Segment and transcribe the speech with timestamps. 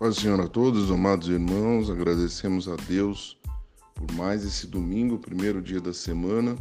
[0.00, 3.38] Paz Senhor a todos, amados irmãos, agradecemos a Deus
[3.94, 6.56] por mais esse domingo, primeiro dia da semana.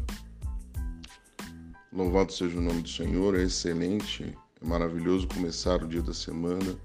[1.89, 6.77] Louvado seja o nome do Senhor, é excelente, é maravilhoso começar o dia da semana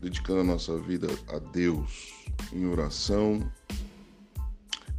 [0.00, 2.14] dedicando a nossa vida a Deus
[2.52, 3.40] em oração,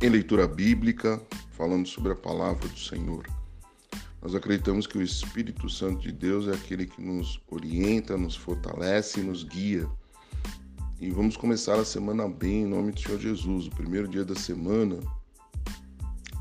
[0.01, 1.21] em leitura bíblica,
[1.51, 3.25] falando sobre a palavra do Senhor.
[4.21, 9.21] Nós acreditamos que o Espírito Santo de Deus é aquele que nos orienta, nos fortalece
[9.21, 9.89] e nos guia
[10.99, 13.67] e vamos começar a semana bem em nome do Senhor Jesus.
[13.67, 14.99] O primeiro dia da semana,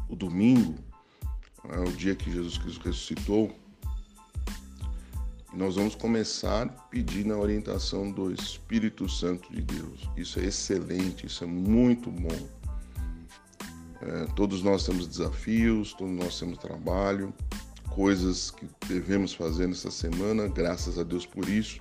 [0.08, 0.74] o domingo,
[1.68, 3.54] é o dia que Jesus Cristo ressuscitou.
[5.52, 10.08] E nós vamos começar pedindo a orientação do Espírito Santo de Deus.
[10.16, 12.48] Isso é excelente, isso é muito bom.
[14.00, 17.32] É, todos nós temos desafios, todos nós temos trabalho,
[17.90, 21.78] coisas que devemos fazer nessa semana, graças a Deus por isso.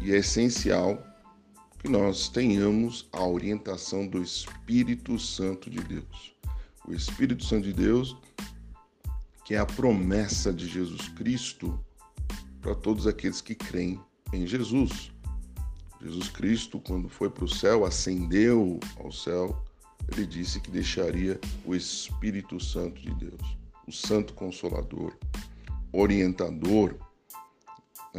[0.00, 1.02] E é essencial
[1.78, 6.34] que nós tenhamos a orientação do Espírito Santo de Deus.
[6.86, 8.16] O Espírito Santo de Deus,
[9.44, 11.78] que é a promessa de Jesus Cristo
[12.60, 14.00] para todos aqueles que creem
[14.32, 15.12] em Jesus.
[16.00, 19.64] Jesus Cristo, quando foi para o céu, ascendeu ao céu,
[20.12, 25.16] ele disse que deixaria o Espírito Santo de Deus, o Santo Consolador,
[25.92, 26.94] orientador,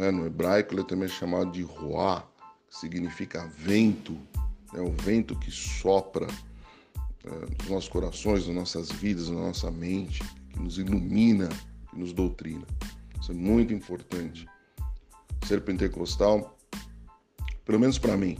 [0.00, 0.10] né?
[0.10, 2.26] No hebraico ele é também chamado de Ruá,
[2.68, 4.18] que significa vento,
[4.72, 6.26] é o vento que sopra
[7.22, 11.50] é, nos nossos corações, nas nossas vidas, na nossa mente, que nos ilumina,
[11.90, 12.66] que nos doutrina.
[13.20, 14.48] Isso é muito importante.
[15.46, 16.56] Ser pentecostal,
[17.66, 18.38] pelo menos para mim,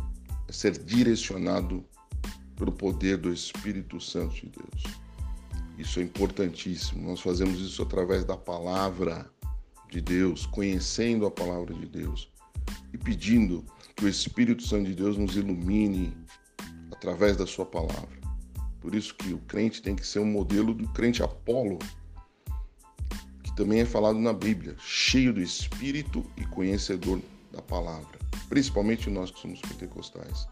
[0.48, 1.84] é ser direcionado
[2.56, 4.82] pelo poder do Espírito Santo de Deus.
[5.76, 7.08] Isso é importantíssimo.
[7.08, 9.30] Nós fazemos isso através da palavra
[9.90, 12.30] de Deus, conhecendo a palavra de Deus
[12.92, 13.64] e pedindo
[13.96, 16.16] que o Espírito Santo de Deus nos ilumine
[16.90, 18.20] através da sua palavra.
[18.80, 21.78] Por isso que o crente tem que ser um modelo do crente Apolo,
[23.42, 27.20] que também é falado na Bíblia, cheio do Espírito e conhecedor
[27.52, 28.18] da palavra,
[28.48, 30.46] principalmente nós que somos pentecostais.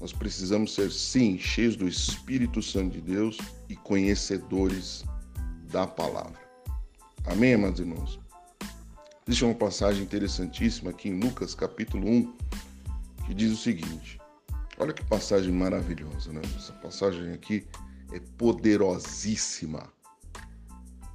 [0.00, 3.38] Nós precisamos ser, sim, cheios do Espírito Santo de Deus
[3.68, 5.04] e conhecedores
[5.70, 6.38] da palavra.
[7.26, 8.23] Amém, amados irmãos?
[9.26, 12.36] Existe uma passagem interessantíssima aqui em Lucas capítulo 1
[13.26, 14.20] que diz o seguinte:
[14.78, 16.42] olha que passagem maravilhosa, né?
[16.54, 17.66] Essa passagem aqui
[18.12, 19.90] é poderosíssima.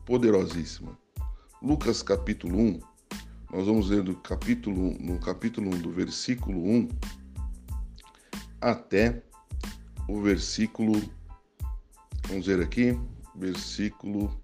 [0.08, 0.98] Poderosíssima.
[1.62, 2.80] Lucas capítulo 1,
[3.52, 6.90] nós vamos ler do capítulo, no capítulo 1, do versículo 1
[8.59, 9.22] até
[10.08, 11.00] o versículo,
[12.28, 13.00] vamos ver aqui,
[13.36, 14.36] versículo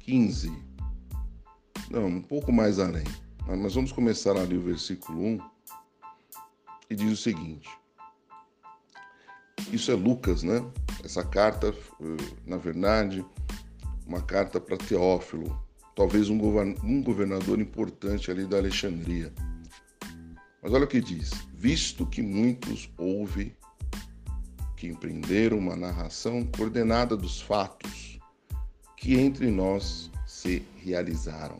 [0.00, 0.67] 15.
[1.90, 3.04] Não, um pouco mais além.
[3.46, 5.38] Mas vamos começar ali o versículo 1
[6.90, 7.68] e diz o seguinte:
[9.72, 10.62] Isso é Lucas, né?
[11.02, 11.74] Essa carta,
[12.46, 13.24] na verdade,
[14.06, 15.58] uma carta para Teófilo,
[15.96, 19.32] talvez um governador importante ali da Alexandria.
[20.62, 23.56] Mas olha o que diz: Visto que muitos houve
[24.76, 28.20] que empreenderam uma narração coordenada dos fatos
[28.94, 31.58] que entre nós se realizaram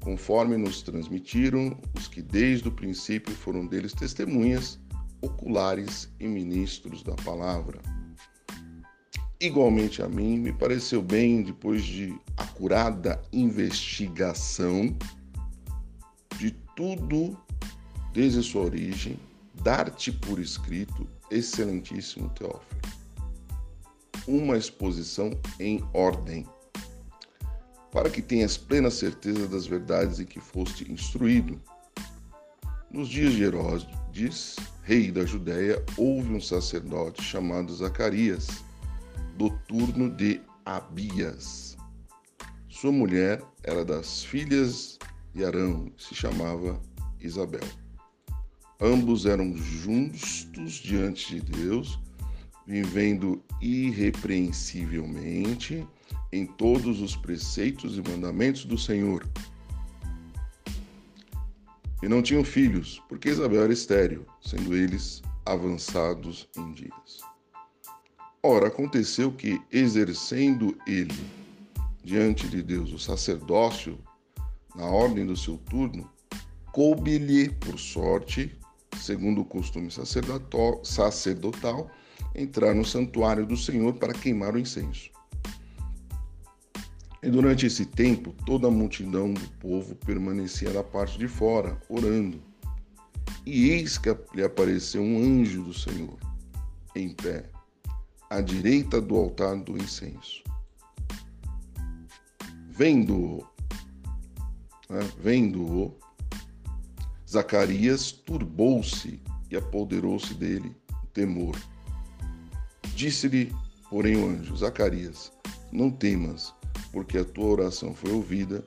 [0.00, 4.78] conforme nos transmitiram os que desde o princípio foram deles testemunhas
[5.20, 7.80] oculares e ministros da palavra.
[9.40, 14.96] Igualmente a mim, me pareceu bem, depois de acurada investigação
[16.38, 17.38] de tudo
[18.12, 19.18] desde sua origem,
[19.62, 22.80] dar-te por escrito, excelentíssimo Teófilo,
[24.26, 25.30] uma exposição
[25.60, 26.44] em ordem
[27.90, 31.60] para que tenhas plena certeza das verdades em que foste instruído.
[32.90, 38.48] Nos dias de Herodes, rei da Judéia, houve um sacerdote chamado Zacarias,
[39.36, 41.76] do turno de Abias.
[42.68, 44.98] Sua mulher era das filhas
[45.34, 46.80] de Arão, se chamava
[47.20, 47.66] Isabel.
[48.80, 52.00] Ambos eram justos diante de Deus,
[52.68, 55.88] vivendo irrepreensivelmente
[56.30, 59.26] em todos os preceitos e mandamentos do Senhor.
[62.02, 67.20] E não tinham filhos, porque Isabel era estéril, sendo eles avançados em dias.
[68.42, 71.16] Ora, aconteceu que, exercendo ele
[72.04, 73.98] diante de Deus o sacerdócio,
[74.76, 76.06] na ordem do seu turno,
[76.70, 78.54] coube-lhe, por sorte,
[78.98, 81.90] segundo o costume sacerdotal,
[82.34, 85.10] entrar no santuário do Senhor para queimar o incenso.
[87.22, 92.40] E durante esse tempo, toda a multidão do povo permanecia da parte de fora, orando.
[93.44, 96.16] E eis que lhe apareceu um anjo do Senhor,
[96.94, 97.50] em pé,
[98.30, 100.44] à direita do altar do incenso.
[102.68, 103.44] Vendo-o,
[104.88, 105.96] né, vendo-o,
[107.28, 109.20] Zacarias turbou-se
[109.50, 111.56] e apoderou-se dele o temor.
[112.98, 113.54] Disse-lhe,
[113.88, 115.30] porém, o anjo: Zacarias,
[115.70, 116.52] não temas
[116.92, 118.66] porque a tua oração foi ouvida,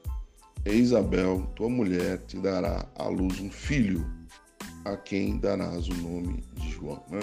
[0.65, 4.09] e Isabel, tua mulher, te dará à luz um filho,
[4.85, 7.03] a quem darás o nome de João.
[7.09, 7.19] Né?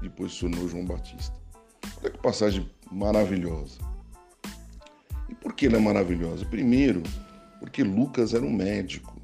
[0.00, 1.36] Depois se tornou João Batista.
[2.00, 3.78] Olha que passagem maravilhosa.
[5.28, 6.46] E por que ela é maravilhosa?
[6.46, 7.02] Primeiro,
[7.60, 9.20] porque Lucas era um médico.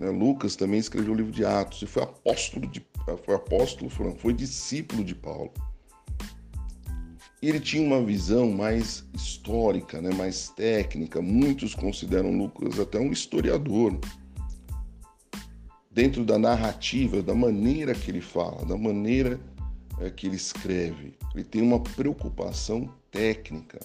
[0.00, 0.10] Né?
[0.10, 2.84] Lucas também escreveu o livro de Atos e foi apóstolo, de,
[3.24, 5.52] foi apóstolo, foi discípulo de Paulo
[7.48, 11.20] ele tinha uma visão mais histórica, né, mais técnica.
[11.20, 13.98] Muitos consideram Lucas até um historiador.
[15.90, 19.38] Dentro da narrativa, da maneira que ele fala, da maneira
[20.00, 23.78] é, que ele escreve, ele tem uma preocupação técnica.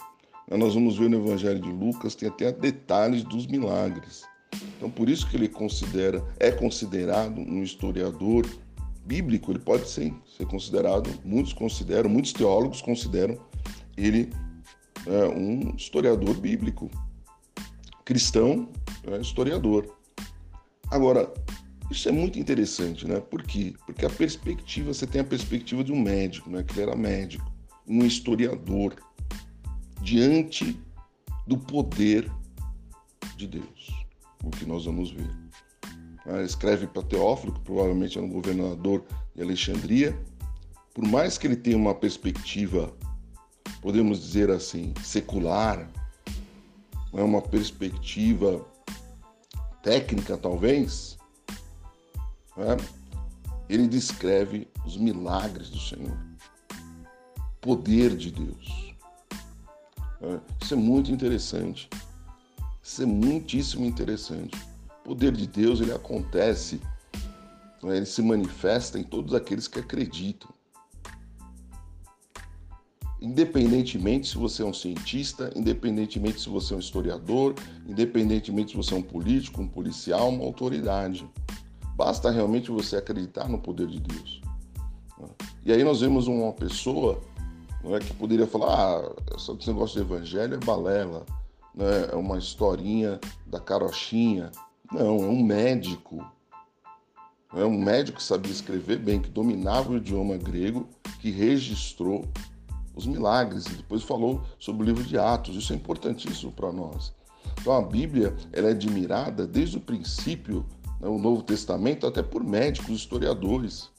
[0.49, 4.23] Nós vamos ver no Evangelho de Lucas, tem até detalhes dos milagres.
[4.77, 8.47] Então, por isso que ele considera, é considerado um historiador
[9.09, 13.39] bíblico, ele pode sim ser considerado, muitos consideram, muitos teólogos consideram
[13.97, 14.31] ele
[15.07, 16.89] é um historiador bíblico,
[18.05, 18.69] cristão,
[19.07, 19.97] é historiador.
[20.91, 21.33] Agora,
[21.89, 23.19] isso é muito interessante, né?
[23.19, 23.73] Por quê?
[23.85, 26.63] Porque a perspectiva, você tem a perspectiva de um médico, né?
[26.63, 27.51] Que ele era médico,
[27.87, 28.95] um historiador,
[30.01, 30.79] diante
[31.47, 32.31] do poder
[33.35, 34.05] de Deus,
[34.43, 35.48] o que nós vamos ver.
[36.35, 39.03] Ele escreve para Teófilo, que provavelmente era um governador
[39.35, 40.17] de Alexandria.
[40.93, 42.93] Por mais que ele tenha uma perspectiva
[43.81, 45.89] podemos dizer assim, secular,
[47.13, 48.65] é uma perspectiva
[49.81, 51.17] técnica, talvez,
[52.55, 52.77] né?
[53.69, 56.17] ele descreve os milagres do Senhor,
[57.61, 58.93] poder de Deus.
[60.21, 61.89] É, isso é muito interessante.
[62.83, 64.57] Isso é muitíssimo interessante.
[65.09, 66.79] O poder de Deus ele acontece,
[67.81, 67.97] né?
[67.97, 70.47] ele se manifesta em todos aqueles que acreditam
[73.19, 77.55] independentemente se você é um cientista, independentemente se você é um historiador,
[77.87, 81.27] independentemente se você é um político, um policial, uma autoridade.
[81.95, 84.41] Basta realmente você acreditar no poder de Deus.
[85.65, 87.19] E aí nós vemos uma pessoa
[87.83, 91.25] não é, que poderia falar: ah, esse negócio de evangelho é balela,
[91.73, 94.51] né, é uma historinha da carochinha.
[94.91, 96.25] Não, é um médico.
[97.53, 100.87] É um médico que sabia escrever bem, que dominava o idioma grego,
[101.19, 102.25] que registrou
[102.95, 105.55] os milagres e depois falou sobre o livro de Atos.
[105.55, 107.13] Isso é importantíssimo para nós.
[107.59, 110.65] Então a Bíblia ela é admirada desde o princípio,
[110.99, 113.89] né, o Novo Testamento, até por médicos, historiadores.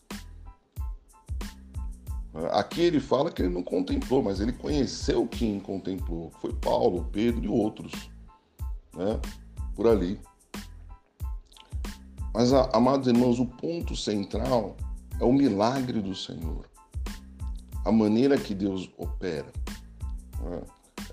[2.52, 6.30] Aqui ele fala que ele não contemplou, mas ele conheceu quem contemplou.
[6.40, 7.92] Foi Paulo, Pedro e outros,
[8.94, 9.20] né?
[9.74, 10.20] Por ali.
[12.32, 14.76] Mas, amados irmãos, o ponto central
[15.20, 16.70] é o milagre do Senhor
[17.84, 19.46] a maneira que Deus opera.
[20.42, 20.60] Né?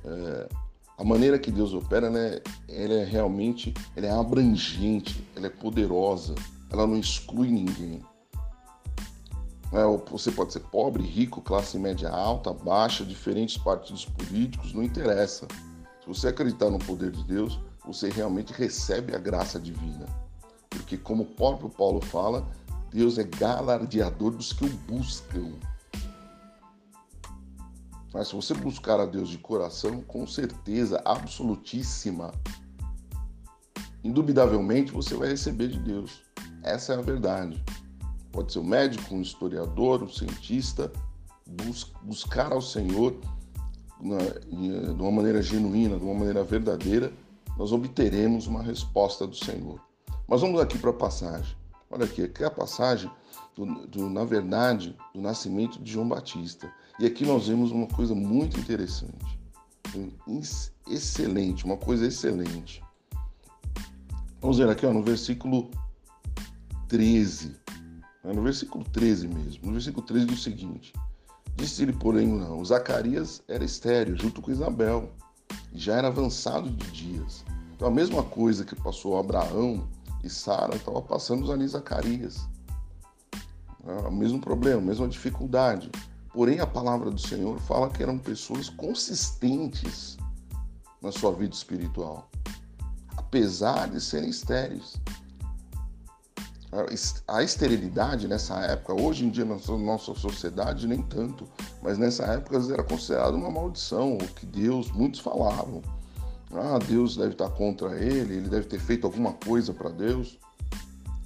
[0.05, 0.49] É,
[0.97, 6.33] a maneira que Deus opera, né, ela é realmente ela é abrangente, ela é poderosa,
[6.71, 8.01] ela não exclui ninguém.
[9.73, 15.47] É, você pode ser pobre, rico, classe média alta, baixa, diferentes partidos políticos, não interessa.
[16.01, 20.05] Se você acreditar no poder de Deus, você realmente recebe a graça divina.
[20.77, 22.47] Porque, como o próprio Paulo fala,
[22.91, 25.53] Deus é galardeador dos que o buscam.
[28.13, 32.31] Mas se você buscar a Deus de coração, com certeza absolutíssima,
[34.03, 36.21] indubitavelmente você vai receber de Deus.
[36.63, 37.63] Essa é a verdade.
[38.31, 40.91] Pode ser um médico, um historiador, um cientista,
[41.45, 43.19] bus buscar ao Senhor
[43.99, 47.11] de uma maneira genuína, de uma maneira verdadeira,
[47.57, 49.81] nós obteremos uma resposta do Senhor.
[50.27, 51.55] Mas vamos aqui para a passagem.
[51.89, 53.09] Olha aqui, aqui é a passagem,
[53.55, 56.71] do, do, na verdade, do nascimento de João Batista.
[56.99, 59.39] E aqui nós vemos uma coisa muito interessante,
[60.85, 62.83] excelente, uma coisa excelente.
[64.41, 65.71] Vamos ver aqui ó, no versículo
[66.87, 67.55] 13,
[68.23, 70.93] né, no versículo 13 mesmo, no versículo 13 diz o seguinte:
[71.55, 75.09] Disse-lhe, porém, não, Zacarias era estéreo junto com Isabel,
[75.71, 77.45] e já era avançado de dias.
[77.75, 79.87] Então a mesma coisa que passou Abraão
[80.23, 82.47] e Sara estava passando ali Zacarias.
[83.85, 85.89] É o mesmo problema, a mesma dificuldade.
[86.33, 90.17] Porém, a palavra do Senhor fala que eram pessoas consistentes
[91.01, 92.29] na sua vida espiritual,
[93.15, 94.95] apesar de serem estéreis.
[97.27, 101.47] A esterilidade nessa época, hoje em dia na nossa sociedade nem tanto,
[101.81, 105.81] mas nessa época era considerado uma maldição, o que Deus, muitos falavam.
[106.53, 110.37] Ah, Deus deve estar contra ele, ele deve ter feito alguma coisa para Deus.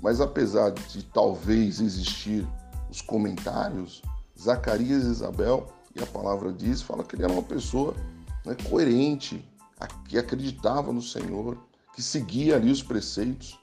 [0.02, 2.48] Mas apesar de talvez existir
[2.90, 4.02] os comentários,
[4.40, 7.94] Zacarias e Isabel, e a palavra diz, fala que ele era uma pessoa
[8.46, 9.46] né, coerente,
[10.08, 11.58] que acreditava no Senhor,
[11.96, 13.60] que seguia ali os preceitos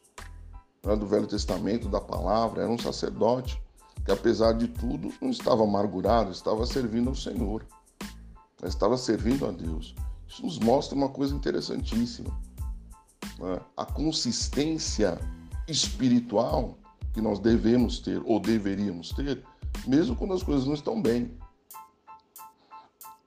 [0.85, 3.61] né, do Velho Testamento, da palavra, era um sacerdote
[4.05, 7.65] que, apesar de tudo, não estava amargurado, estava servindo ao Senhor,
[8.63, 9.95] estava servindo a Deus.
[10.29, 12.31] Isso nos mostra uma coisa interessantíssima.
[13.39, 13.61] Né?
[13.77, 15.19] A consistência
[15.67, 16.77] espiritual
[17.13, 19.43] que nós devemos ter ou deveríamos ter,
[19.87, 21.37] mesmo quando as coisas não estão bem.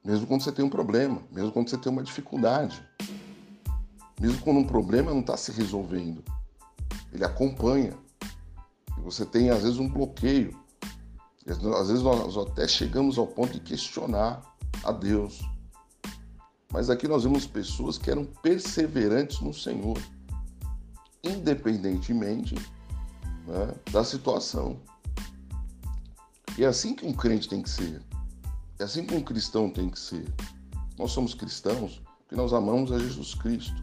[0.04, 2.82] Mesmo quando você tem um problema, mesmo quando você tem uma dificuldade.
[4.20, 6.24] Mesmo quando um problema não está se resolvendo.
[7.12, 7.94] Ele acompanha.
[8.98, 10.60] E você tem, às vezes, um bloqueio.
[11.48, 14.42] Às vezes nós até chegamos ao ponto de questionar
[14.84, 15.42] a Deus.
[16.72, 19.98] Mas aqui nós vemos pessoas que eram perseverantes no Senhor,
[21.24, 22.56] independentemente
[23.48, 24.80] né, da situação.
[26.58, 28.02] E é assim que um crente tem que ser.
[28.80, 30.26] É assim que um cristão tem que ser.
[30.98, 32.02] Nós somos cristãos
[32.32, 33.76] porque nós amamos a Jesus Cristo,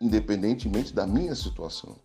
[0.00, 1.98] independentemente da minha situação.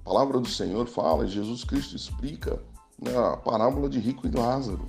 [0.00, 2.62] A palavra do Senhor fala, Jesus Cristo explica
[3.00, 4.86] né, a parábola de rico e Lázaro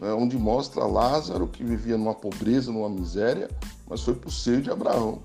[0.00, 3.48] né, onde mostra Lázaro que vivia numa pobreza, numa miséria,
[3.86, 5.22] mas foi para o seio de Abraão.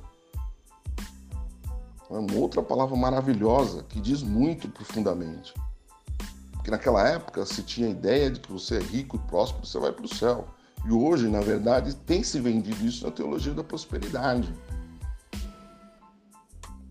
[2.09, 5.53] É uma outra palavra maravilhosa que diz muito profundamente.
[6.53, 9.79] Porque naquela época se tinha a ideia de que você é rico e próspero, você
[9.79, 10.47] vai para o céu.
[10.85, 14.53] E hoje, na verdade, tem se vendido isso na teologia da prosperidade.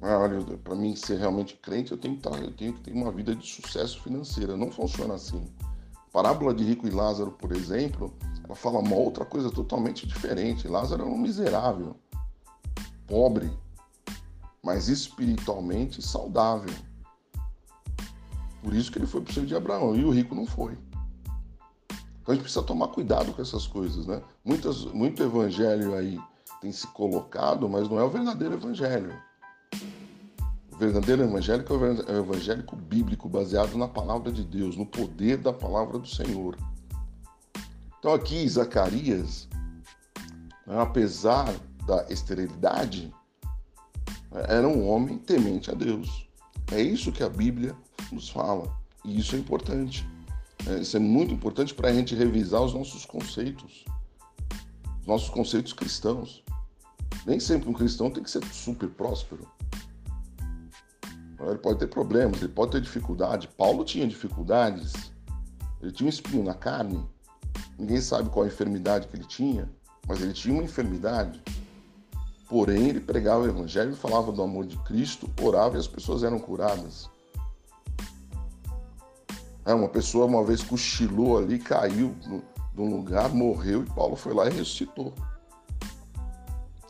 [0.00, 2.80] Ah, olha, para mim ser realmente crente, eu tenho, que estar, tá, eu tenho que
[2.80, 4.56] ter uma vida de sucesso financeiro.
[4.56, 5.48] Não funciona assim
[6.12, 8.12] parábola de Rico e Lázaro, por exemplo,
[8.44, 10.68] ela fala uma outra coisa totalmente diferente.
[10.68, 11.96] Lázaro era um miserável,
[13.06, 13.50] pobre,
[14.62, 16.74] mas espiritualmente saudável.
[18.62, 20.78] Por isso que ele foi para o seio de Abraão e o rico não foi.
[22.20, 24.22] Então a gente precisa tomar cuidado com essas coisas, né?
[24.44, 26.20] Muitas, muito evangelho aí
[26.60, 29.12] tem se colocado, mas não é o verdadeiro evangelho
[30.82, 35.96] verdadeiro evangélico é o evangélico bíblico, baseado na palavra de Deus, no poder da palavra
[35.96, 36.56] do Senhor.
[37.98, 39.48] Então, aqui, Zacarias,
[40.66, 41.54] né, apesar
[41.86, 43.14] da esterilidade,
[44.48, 46.28] era um homem temente a Deus.
[46.72, 47.76] É isso que a Bíblia
[48.10, 48.76] nos fala.
[49.04, 50.04] E isso é importante.
[50.66, 53.84] É, isso é muito importante para a gente revisar os nossos conceitos,
[55.00, 56.42] os nossos conceitos cristãos.
[57.24, 59.46] Nem sempre um cristão tem que ser super próspero.
[61.48, 63.48] Ele pode ter problemas, ele pode ter dificuldade.
[63.48, 64.92] Paulo tinha dificuldades.
[65.80, 67.04] Ele tinha um espinho na carne.
[67.78, 69.68] Ninguém sabe qual a enfermidade que ele tinha,
[70.06, 71.42] mas ele tinha uma enfermidade.
[72.48, 76.38] Porém, ele pregava o evangelho, falava do amor de Cristo, orava e as pessoas eram
[76.38, 77.10] curadas.
[79.64, 82.14] É, uma pessoa uma vez cochilou ali, caiu
[82.74, 85.14] num lugar, morreu e Paulo foi lá e ressuscitou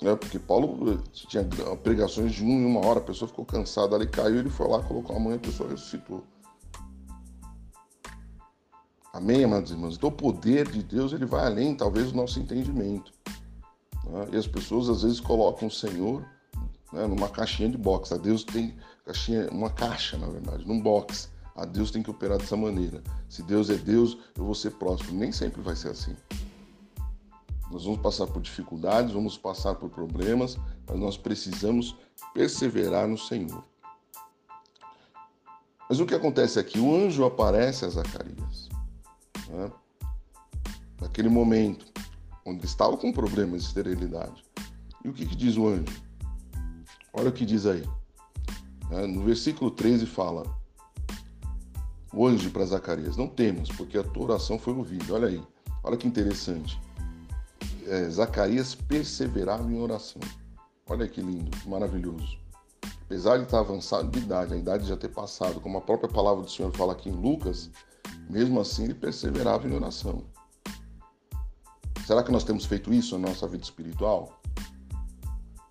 [0.02, 0.16] né?
[0.16, 1.44] Porque Paulo eh, tinha
[1.82, 4.82] pregações de um em uma hora, a pessoa ficou cansada ali, caiu, ele foi lá,
[4.82, 6.25] colocou a mão e a pessoa ressuscitou.
[9.12, 9.97] Amém, amados irmãos?
[9.97, 13.12] Então o poder de Deus ele vai além, talvez, do nosso entendimento.
[14.06, 14.28] Né?
[14.32, 16.25] E as pessoas às vezes colocam o Senhor
[16.92, 18.14] né, numa caixinha de boxe.
[18.14, 21.30] A Deus tem caixinha, uma caixa, na verdade, num box.
[21.54, 23.02] A Deus tem que operar dessa maneira.
[23.28, 25.14] Se Deus é Deus, eu vou ser próspero.
[25.14, 26.16] Nem sempre vai ser assim.
[27.72, 31.96] Nós vamos passar por dificuldades, vamos passar por problemas, mas nós precisamos
[32.34, 33.64] perseverar no Senhor.
[35.88, 36.78] Mas o que acontece aqui?
[36.78, 38.68] O anjo aparece a Zacarias.
[39.48, 39.72] Né?
[41.00, 41.86] Naquele momento,
[42.44, 44.44] onde estava com problemas de esterilidade.
[45.02, 46.02] E o que, que diz o anjo?
[47.10, 47.88] Olha o que diz aí.
[48.90, 49.06] Né?
[49.06, 50.44] No versículo 13 fala:
[52.12, 55.14] O anjo para Zacarias: Não temos, porque a tua oração foi ouvida.
[55.14, 55.42] Olha aí.
[55.82, 56.78] Olha que interessante
[57.86, 60.20] é, Zacarias perseverava em oração.
[60.88, 62.38] Olha que lindo, maravilhoso.
[63.02, 66.42] Apesar de estar avançado de idade, a idade já ter passado, como a própria palavra
[66.42, 67.70] do Senhor fala aqui em Lucas,
[68.28, 70.24] mesmo assim ele perseverava em oração.
[72.06, 74.40] Será que nós temos feito isso na nossa vida espiritual?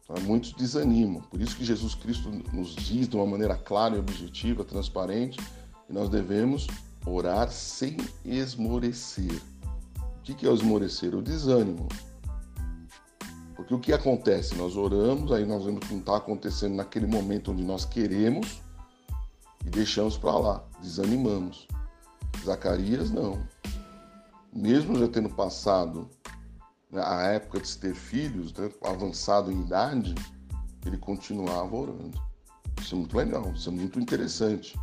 [0.04, 1.22] Então, muitos desanimam.
[1.22, 5.40] Por isso que Jesus Cristo nos diz de uma maneira clara e objetiva, transparente,
[5.88, 6.68] que nós devemos
[7.06, 9.42] orar sem esmorecer.
[10.22, 11.16] O que é o esmorecer?
[11.16, 11.90] O desânimo.
[13.56, 14.56] Porque o que acontece?
[14.56, 18.62] Nós oramos, aí nós vemos que não está acontecendo naquele momento onde nós queremos
[19.66, 21.68] e deixamos para lá, desanimamos.
[22.46, 23.42] Zacarias não.
[24.54, 26.08] Mesmo já tendo passado
[26.92, 30.14] né, a época de se ter filhos, né, avançado em idade,
[30.86, 32.22] ele continuava orando.
[32.80, 34.80] Isso é muito legal, isso é muito interessante.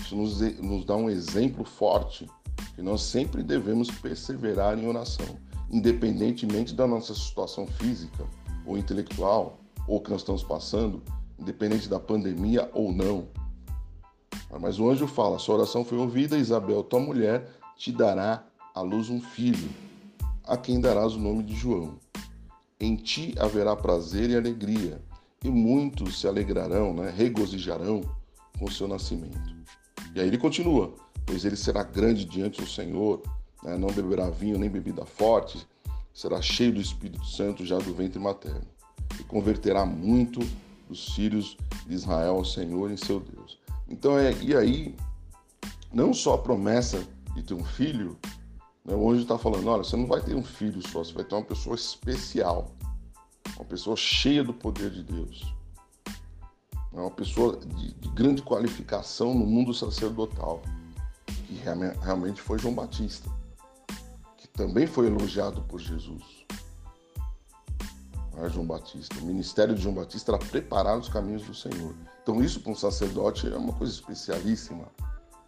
[0.00, 2.26] Isso nos, nos dá um exemplo forte
[2.74, 5.38] que nós sempre devemos perseverar em oração,
[5.70, 8.24] independentemente da nossa situação física
[8.66, 11.02] ou intelectual, ou que nós estamos passando,
[11.38, 13.28] independente da pandemia ou não.
[14.60, 19.08] Mas o anjo fala: sua oração foi ouvida, Isabel, tua mulher, te dará à luz
[19.08, 19.68] um filho,
[20.44, 21.98] a quem darás o nome de João.
[22.78, 25.00] Em ti haverá prazer e alegria,
[25.44, 28.00] e muitos se alegrarão, né, regozijarão
[28.58, 29.54] com o seu nascimento.
[30.14, 30.94] E aí ele continua:
[31.30, 33.22] pois ele será grande diante do Senhor,
[33.62, 35.64] né, não beberá vinho nem bebida forte,
[36.12, 38.66] será cheio do Espírito Santo já do ventre materno,
[39.18, 40.40] e converterá muito
[40.88, 41.56] os filhos
[41.86, 43.60] de Israel ao Senhor em seu Deus.
[43.88, 44.96] Então, é, e aí,
[45.92, 48.18] não só a promessa de ter um filho,
[48.84, 51.22] né, o anjo está falando: olha, você não vai ter um filho só, você vai
[51.22, 52.72] ter uma pessoa especial,
[53.54, 55.54] uma pessoa cheia do poder de Deus,
[56.92, 60.60] né, uma pessoa de, de grande qualificação no mundo sacerdotal,
[61.50, 61.56] que
[62.00, 63.28] realmente foi João Batista,
[64.36, 66.46] que também foi elogiado por Jesus.
[68.34, 69.18] Né, João Batista.
[69.18, 71.92] O ministério de João Batista era preparar os caminhos do Senhor.
[72.22, 74.84] Então, isso para um sacerdote é uma coisa especialíssima.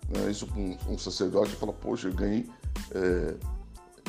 [0.09, 0.29] Né?
[0.29, 2.51] Isso para um, um, sacerdote fala: Poxa, eu ganhei,
[2.91, 3.37] é,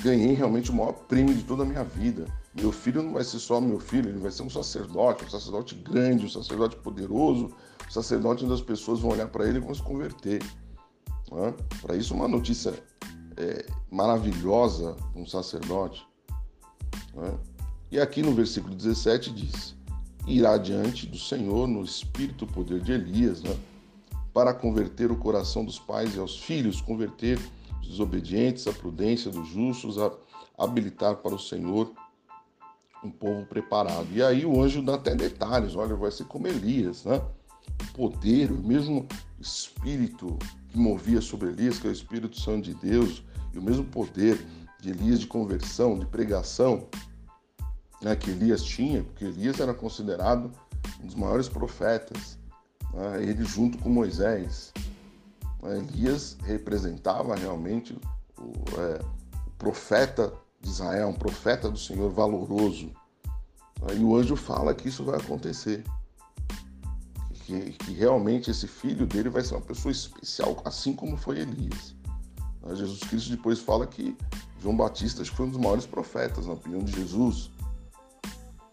[0.02, 2.26] ganhei realmente o maior prêmio de toda a minha vida.
[2.56, 5.76] Meu filho não vai ser só meu filho, ele vai ser um sacerdote, um sacerdote
[5.76, 7.52] grande, um sacerdote poderoso,
[7.88, 10.42] um sacerdote onde as pessoas vão olhar para ele e vão se converter.
[11.34, 11.54] Né?
[11.82, 12.74] Para isso, uma notícia
[13.36, 16.06] é, maravilhosa um sacerdote.
[17.14, 17.38] Né?
[17.92, 19.76] E aqui no versículo 17 diz:
[20.28, 23.56] Irá diante do Senhor no espírito poder de Elias, né?
[24.34, 27.40] para converter o coração dos pais e aos filhos, converter
[27.82, 30.12] os desobedientes à prudência dos justos, a
[30.58, 31.92] habilitar para o Senhor
[33.04, 34.08] um povo preparado.
[34.12, 37.22] E aí o anjo dá até detalhes, olha, vai ser como Elias, né?
[37.82, 39.06] O poder, o mesmo
[39.40, 40.40] espírito
[40.74, 44.44] que movia sobre Elias, que é o Espírito Santo de Deus, e o mesmo poder
[44.82, 46.88] de Elias de conversão, de pregação,
[48.02, 50.52] né, que Elias tinha, porque Elias era considerado
[51.02, 52.40] um dos maiores profetas,
[52.92, 54.74] né, ele junto com Moisés.
[55.62, 57.96] Né, Elias representava realmente
[58.36, 59.00] o, é,
[59.48, 62.88] o profeta de Israel, um profeta do Senhor valoroso.
[63.80, 65.84] Né, e o anjo fala que isso vai acontecer.
[67.46, 71.94] Que, que, realmente esse filho dele vai ser uma pessoa especial, assim como foi Elias.
[72.62, 74.18] Né, Jesus Cristo depois fala que
[74.62, 77.52] João Batista acho que foi um dos maiores profetas, na opinião de Jesus.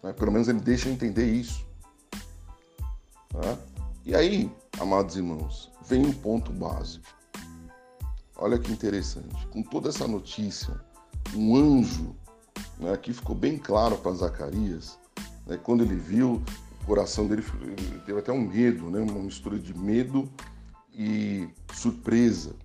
[0.01, 1.65] Né, pelo menos ele deixa entender isso.
[4.05, 7.05] E aí, amados irmãos, vem um ponto básico.
[8.35, 9.47] Olha que interessante.
[9.47, 10.73] Com toda essa notícia,
[11.35, 12.15] um anjo,
[12.77, 14.97] né, aqui ficou bem claro para Zacarias,
[15.45, 16.41] né, quando ele viu,
[16.81, 17.43] o coração dele
[18.05, 20.29] teve até um medo, né, uma mistura de medo
[20.93, 22.55] e surpresa.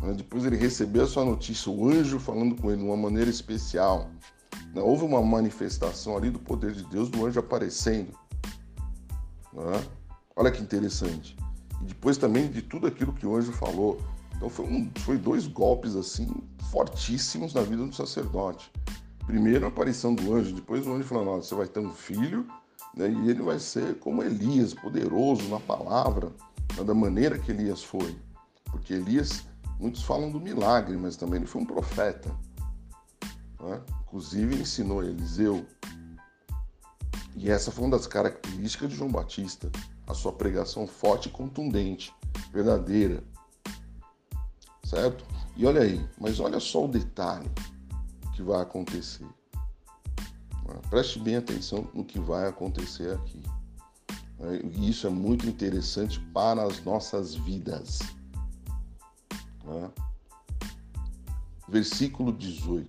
[0.00, 3.30] Né, depois ele recebeu a sua notícia, o anjo falando com ele de uma maneira
[3.30, 4.10] especial.
[4.74, 8.12] Né, houve uma manifestação ali do poder de Deus, do anjo aparecendo.
[9.52, 9.84] Né?
[10.34, 11.36] Olha que interessante.
[11.82, 14.00] E depois também de tudo aquilo que o anjo falou.
[14.34, 16.28] Então foi, um, foi dois golpes assim
[16.70, 18.72] fortíssimos na vida do sacerdote.
[19.26, 22.46] Primeiro a aparição do anjo, depois o anjo falando, você vai ter um filho,
[22.94, 26.32] né, e ele vai ser como Elias, poderoso na palavra,
[26.76, 28.16] né, da maneira que Elias foi.
[28.64, 29.44] Porque Elias,
[29.78, 32.30] muitos falam do milagre, mas também ele foi um profeta.
[33.60, 33.80] Né?
[34.02, 35.64] Inclusive ensinou Eliseu.
[37.34, 39.70] E essa foi uma das características de João Batista
[40.06, 42.14] a sua pregação forte e contundente,
[42.52, 43.22] verdadeira.
[44.84, 45.24] Certo?
[45.56, 47.50] E olha aí, mas olha só o detalhe
[48.34, 49.26] que vai acontecer.
[50.88, 53.42] Preste bem atenção no que vai acontecer aqui.
[54.72, 58.00] E isso é muito interessante para as nossas vidas.
[61.68, 62.88] Versículo 18.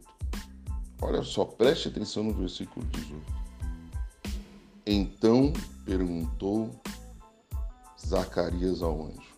[1.01, 3.21] Olha só, preste atenção no versículo 18.
[4.85, 5.53] Então
[5.85, 6.69] perguntou
[8.05, 9.35] Zacarias ao anjo: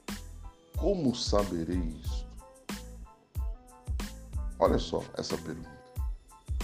[0.77, 2.25] Como saberei isto?
[4.57, 5.69] Olha só essa pergunta.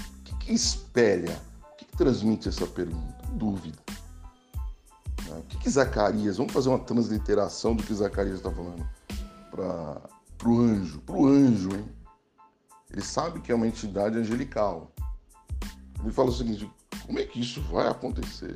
[0.06, 1.42] O que, que espelha,
[1.92, 3.26] que, transmite essa pergunta?
[3.34, 3.80] Dúvida.
[5.28, 5.38] Né?
[5.38, 8.88] O que, que Zacarias, vamos fazer uma transliteração do que Zacarias está falando
[9.52, 11.86] para o anjo, para o anjo, hein?
[12.92, 14.92] Ele sabe que é uma entidade angelical.
[16.02, 16.70] Ele fala o seguinte:
[17.06, 18.56] como é que isso vai acontecer?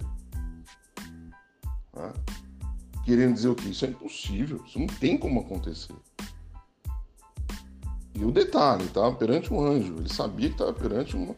[1.96, 2.14] Ah,
[3.06, 3.70] querendo dizer o que?
[3.70, 5.96] Isso é impossível, isso não tem como acontecer.
[8.14, 11.36] E o detalhe, estava perante um anjo, ele sabia que estava perante uma,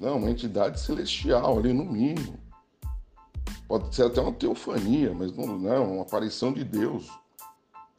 [0.00, 2.40] não, uma entidade celestial ali no mínimo.
[3.68, 7.06] Pode ser até uma teofania, mas não, não uma aparição de Deus.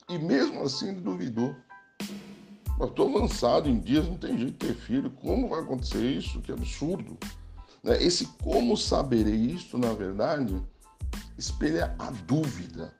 [0.09, 1.55] E mesmo assim ele duvidou.
[2.79, 5.11] Eu estou avançado em dias, não tem jeito de ter filho.
[5.11, 6.41] Como vai acontecer isso?
[6.41, 7.15] Que absurdo.
[7.83, 8.01] Né?
[8.01, 10.59] Esse como saberei isso, na verdade,
[11.37, 12.91] espelha a dúvida.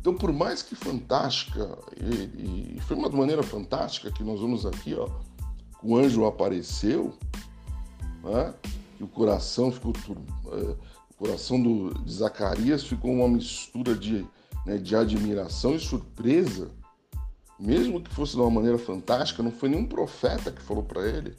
[0.00, 4.94] Então, por mais que fantástica, e, e foi uma maneira fantástica que nós vamos aqui,
[4.94, 5.08] ó,
[5.82, 7.16] o anjo apareceu,
[8.28, 8.54] né?
[9.00, 9.92] e o coração ficou
[10.52, 10.74] é,
[11.10, 14.24] o coração do, de Zacarias ficou uma mistura de,
[14.64, 16.70] né, de admiração e surpresa,
[17.58, 21.34] mesmo que fosse de uma maneira fantástica, não foi nenhum profeta que falou para ele.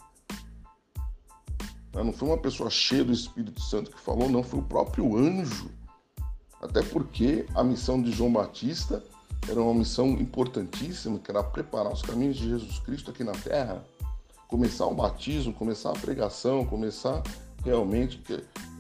[1.93, 2.03] Né?
[2.03, 5.71] Não foi uma pessoa cheia do Espírito Santo que falou, não, foi o próprio anjo.
[6.61, 9.01] Até porque a missão de João Batista
[9.47, 13.81] era uma missão importantíssima, que era preparar os caminhos de Jesus Cristo aqui na terra
[14.49, 17.21] começar o batismo, começar a pregação, começar
[17.63, 18.21] realmente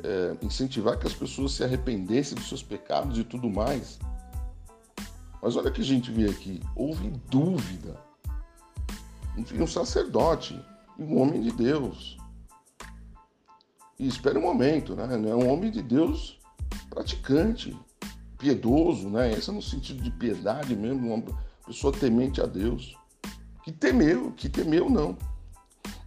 [0.03, 3.99] é, incentivar que as pessoas se arrependessem dos seus pecados e tudo mais.
[5.41, 7.95] Mas olha que a gente vê aqui, houve dúvida.
[9.57, 10.59] Um sacerdote,
[10.97, 12.17] um homem de Deus.
[13.97, 15.07] E espere um momento, né?
[15.13, 16.39] É um homem de Deus
[16.89, 17.77] praticante,
[18.37, 19.31] piedoso, né?
[19.31, 21.23] Esse é no sentido de piedade mesmo, uma
[21.65, 22.97] pessoa temente a Deus.
[23.63, 25.15] Que temeu, que temeu não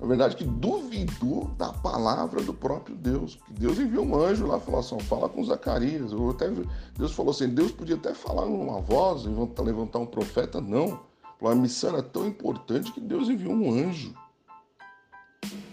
[0.03, 3.39] na verdade, que duvidou da palavra do próprio Deus.
[3.47, 6.11] Que Deus enviou um anjo lá e falou assim: fala com Zacarias.
[6.31, 6.51] Até,
[6.99, 10.61] Deus falou assim: Deus podia até falar numa voz, levantar um profeta.
[10.61, 10.99] Não.
[11.41, 14.13] A missão era tão importante que Deus enviou um anjo.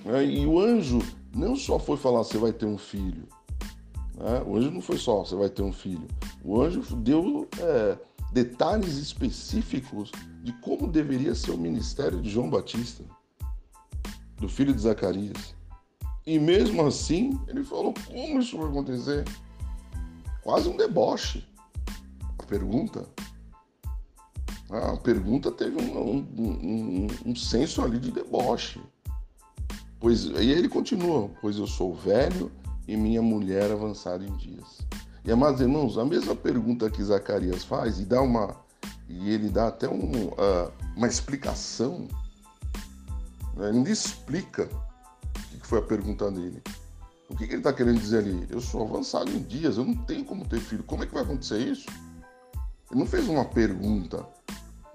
[0.05, 0.99] É, e o anjo
[1.35, 3.27] não só foi falar: você vai ter um filho.
[4.45, 6.07] O anjo não foi só: você vai ter um filho.
[6.43, 7.97] O anjo deu é,
[8.31, 10.11] detalhes específicos
[10.43, 13.03] de como deveria ser o ministério de João Batista
[14.39, 15.55] do filho de Zacarias.
[16.25, 19.25] E mesmo assim, ele falou: como isso vai acontecer?
[20.43, 21.45] Quase um deboche.
[22.37, 23.05] A pergunta.
[24.69, 28.79] A pergunta teve um, um, um, um senso ali de deboche.
[29.99, 32.51] Pois, e ele continua: Pois eu sou velho
[32.87, 34.79] e minha mulher avançada em dias.
[35.25, 38.55] E amados irmãos, a mesma pergunta que Zacarias faz, e dá uma.
[39.07, 42.07] E ele dá até um, uh, uma explicação
[43.61, 44.69] ainda explica
[45.53, 46.61] o que foi a pergunta dele.
[47.29, 48.47] O que ele está querendo dizer ali?
[48.49, 50.83] Eu sou avançado em dias, eu não tenho como ter filho.
[50.83, 51.87] Como é que vai acontecer isso?
[52.89, 54.25] Ele não fez uma pergunta.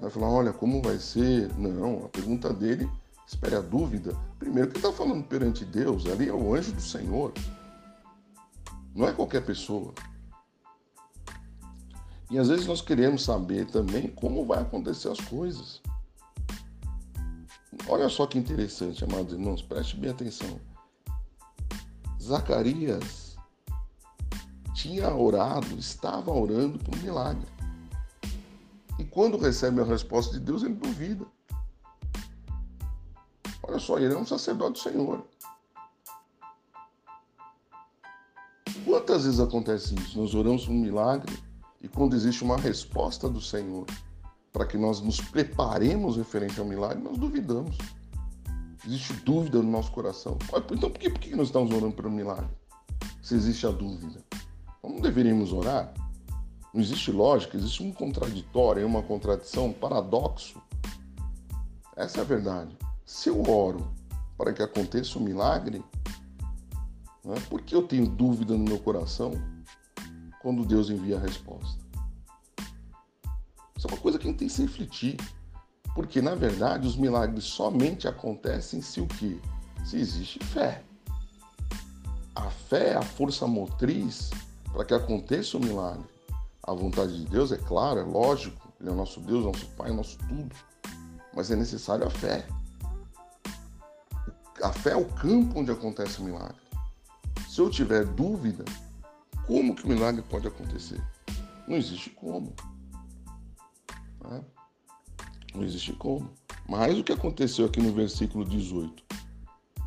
[0.01, 1.53] Vai falar, olha, como vai ser?
[1.57, 2.91] Não, a pergunta dele,
[3.27, 4.17] espere a dúvida.
[4.39, 7.33] Primeiro que está falando perante Deus, ali é o anjo do Senhor.
[8.95, 9.95] Não é qualquer pessoa.
[12.31, 15.81] E às vezes nós queremos saber também como vai acontecer as coisas.
[17.95, 20.61] Olha só que interessante, amados irmãos, preste bem atenção.
[22.21, 23.37] Zacarias
[24.75, 27.47] tinha orado, estava orando por um milagre.
[28.99, 31.25] E quando recebe a resposta de Deus, ele duvida.
[33.63, 35.25] Olha só, ele é um sacerdote do Senhor.
[38.85, 40.19] Quantas vezes acontece isso?
[40.19, 41.33] Nós oramos por um milagre
[41.81, 43.87] e quando existe uma resposta do Senhor,
[44.55, 47.77] para que nós nos preparemos referente ao milagre, nós duvidamos.
[48.87, 50.39] Existe dúvida no nosso coração.
[50.71, 52.57] Então por que, por que nós estamos orando pelo milagre?
[53.21, 54.23] Se existe a dúvida.
[54.81, 55.93] Não deveríamos orar?
[56.73, 60.63] Não existe lógica, existe um contraditório, uma contradição, um paradoxo.
[61.97, 62.79] Essa é a verdade.
[63.05, 63.93] Se eu oro
[64.39, 65.83] para que aconteça um milagre,
[67.25, 69.33] né, por que eu tenho dúvida no meu coração
[70.41, 71.84] quando Deus envia a resposta?
[73.85, 75.17] Isso é uma coisa que a gente tem que se refletir.
[75.95, 79.39] Porque, na verdade, os milagres somente acontecem se o quê?
[79.85, 80.83] Se existe fé.
[82.35, 84.31] A fé é a força motriz
[84.73, 86.07] para que aconteça o milagre.
[86.63, 89.93] A vontade de Deus, é claro, é lógico, Ele é o nosso Deus, nosso Pai,
[89.93, 90.57] nosso tudo.
[91.35, 92.47] Mas é necessário a fé.
[94.63, 96.57] A fé é o campo onde acontece o milagre.
[97.51, 98.65] Se eu tiver dúvida,
[99.47, 101.03] como que o milagre pode acontecer?
[101.69, 102.51] Não existe como.
[105.55, 106.31] Não existe como.
[106.69, 109.05] Mas o que aconteceu aqui no versículo 18?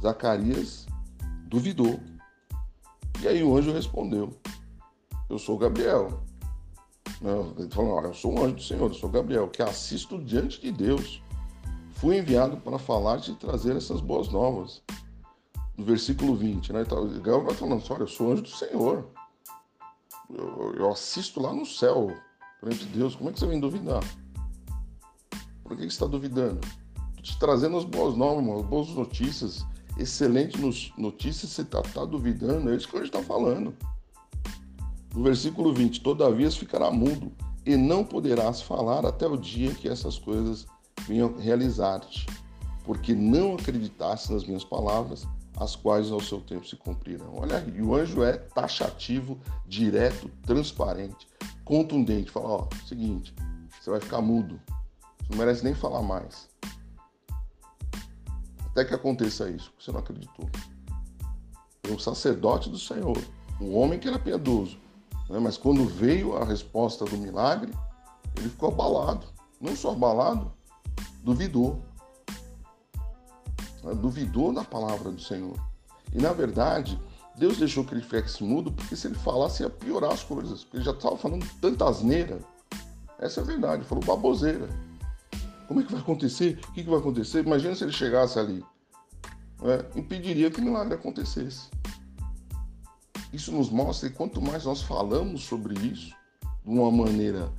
[0.01, 0.85] Zacarias
[1.47, 1.99] duvidou.
[3.21, 4.33] E aí o anjo respondeu:
[5.29, 6.23] Eu sou Gabriel.
[7.57, 10.71] Ele falou: Eu sou um anjo do Senhor, eu sou Gabriel, que assisto diante de
[10.71, 11.21] Deus.
[11.93, 14.83] Fui enviado para falar-te e trazer essas boas novas.
[15.75, 16.83] no versículo 20, né?
[16.83, 19.07] Gabriel vai falando olha, eu sou anjo do Senhor.
[20.29, 22.15] Eu, eu assisto lá no céu,
[22.61, 23.15] perante Deus.
[23.15, 24.03] Como é que você vem duvidar?
[25.67, 26.61] Por que está duvidando?
[27.09, 29.65] Estou te trazendo as boas novas, as boas notícias.
[29.97, 32.71] Excelentes notícias, você está tá duvidando.
[32.71, 33.75] É isso que gente está falando.
[35.13, 37.31] No versículo 20, todavia ficará mudo
[37.65, 40.65] e não poderás falar até o dia que essas coisas
[41.05, 42.25] venham realizar-te,
[42.85, 45.27] porque não acreditaste nas minhas palavras,
[45.57, 47.33] as quais ao seu tempo se cumprirão.
[47.35, 51.27] Olha, e o anjo é taxativo, direto, transparente,
[51.65, 52.31] contundente.
[52.31, 53.33] Fala, ó, seguinte,
[53.81, 54.61] você vai ficar mudo,
[55.29, 56.49] não merece nem falar mais.
[58.71, 60.49] Até que aconteça isso, você não acreditou.
[61.83, 63.17] É um sacerdote do Senhor,
[63.59, 64.77] um homem que era piedoso,
[65.29, 65.39] né?
[65.39, 67.73] Mas quando veio a resposta do milagre,
[68.37, 69.27] ele ficou abalado.
[69.59, 70.51] Não só abalado,
[71.23, 71.81] duvidou.
[73.83, 73.93] Né?
[73.95, 75.57] Duvidou da palavra do Senhor.
[76.13, 76.99] E na verdade,
[77.35, 80.63] Deus deixou que ele ficasse mudo, porque se ele falasse ia piorar as coisas.
[80.63, 82.39] Porque ele já estava falando tanta asneira.
[83.19, 84.69] Essa é a verdade, ele falou baboseira.
[85.67, 86.59] Como é que vai acontecer?
[86.69, 87.45] O que, que vai acontecer?
[87.45, 88.63] Imagina se ele chegasse ali.
[89.61, 89.85] Né?
[89.95, 91.69] Impediria que o milagre acontecesse.
[93.33, 96.15] Isso nos mostra que quanto mais nós falamos sobre isso,
[96.63, 97.51] de uma maneira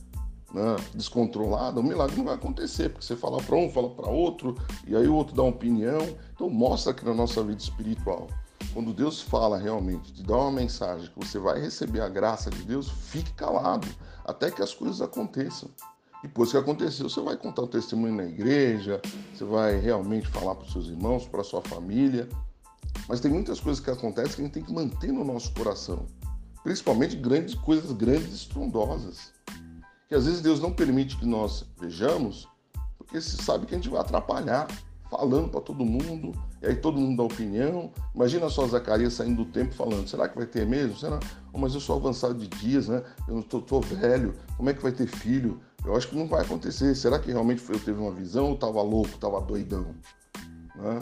[0.53, 4.57] né, descontrolada, o milagre não vai acontecer, porque você fala para um, fala para outro,
[4.87, 6.01] e aí o outro dá uma opinião.
[6.35, 8.29] Então mostra que na nossa vida espiritual,
[8.73, 12.63] quando Deus fala realmente, te dá uma mensagem que você vai receber a graça de
[12.63, 13.87] Deus, fique calado
[14.25, 15.71] até que as coisas aconteçam.
[16.23, 19.01] Depois que aconteceu, você vai contar o testemunho na igreja,
[19.33, 22.29] você vai realmente falar para os seus irmãos, para a sua família.
[23.09, 26.07] Mas tem muitas coisas que acontecem que a gente tem que manter no nosso coração.
[26.65, 29.33] Principalmente grandes coisas grandes estrondosas.
[30.09, 32.49] Que às vezes Deus não permite que nós vejamos,
[32.97, 34.67] porque se sabe que a gente vai atrapalhar,
[35.09, 37.93] falando para todo mundo, e aí todo mundo dá opinião.
[38.15, 40.97] Imagina só Zacarias saindo do tempo falando: será que vai ter mesmo?
[40.97, 41.21] Será?
[41.53, 43.03] Oh, mas eu sou avançado de dias, né?
[43.27, 45.61] Eu não estou velho, como é que vai ter filho?
[45.89, 46.95] Eu acho que não vai acontecer.
[46.95, 49.95] Será que realmente eu teve uma visão ou estava louco, estava doidão?
[50.77, 51.01] Né?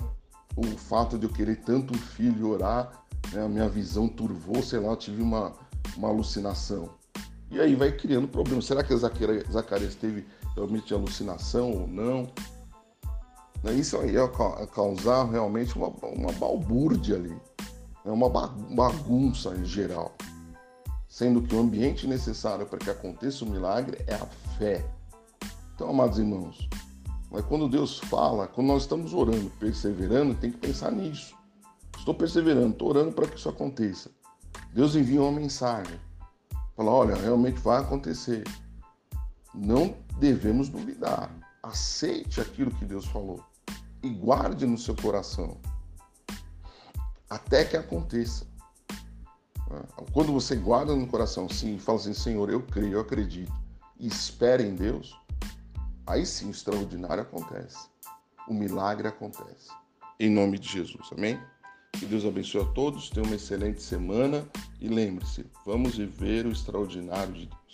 [0.57, 2.91] o fato de eu querer tanto um filho orar,
[3.31, 5.53] né, a minha visão turvou, sei lá, eu tive uma,
[5.97, 6.89] uma alucinação.
[7.51, 8.65] E aí vai criando problemas.
[8.65, 12.23] Será que Zacarias teve realmente alucinação ou não?
[13.63, 14.29] Né, isso aí ia
[14.73, 17.37] causar realmente uma, uma balbúrdia ali,
[18.05, 20.17] né, uma bagunça em geral.
[21.17, 24.27] Sendo que o ambiente necessário para que aconteça o milagre é a
[24.59, 24.85] fé.
[25.75, 26.69] Então, amados irmãos,
[27.31, 31.35] mas quando Deus fala, quando nós estamos orando, perseverando, tem que pensar nisso.
[31.97, 34.11] Estou perseverando, estou orando para que isso aconteça.
[34.75, 35.99] Deus envia uma mensagem.
[36.77, 38.45] Fala, olha, realmente vai acontecer.
[39.55, 41.35] Não devemos duvidar.
[41.63, 43.43] Aceite aquilo que Deus falou
[44.03, 45.57] e guarde no seu coração
[47.31, 48.47] até que aconteça.
[50.13, 53.53] Quando você guarda no coração, sim, fala assim, Senhor, eu creio, eu acredito,
[53.99, 55.19] e espere em Deus,
[56.07, 57.89] aí sim o extraordinário acontece.
[58.49, 59.71] O milagre acontece.
[60.21, 61.39] Em nome de Jesus, amém?
[61.93, 64.47] Que Deus abençoe a todos, tenha uma excelente semana
[64.81, 67.66] e lembre-se, vamos viver o extraordinário de Deus.